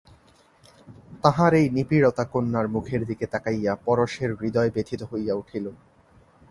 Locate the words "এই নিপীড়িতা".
1.53-2.23